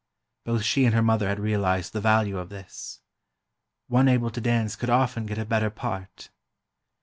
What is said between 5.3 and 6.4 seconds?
a better part.